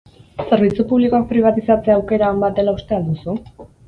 [0.51, 3.37] Zerbitzu publikoak pribatizatzea aukera on bat dela uste al duzu?